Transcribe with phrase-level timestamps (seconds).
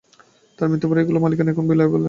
[0.59, 1.99] তাঁর মৃত্যুর পর এগুলোর মালিকানা এখন বিলওয়ালের।